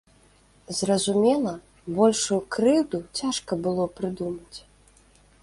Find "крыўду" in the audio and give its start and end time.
2.57-2.97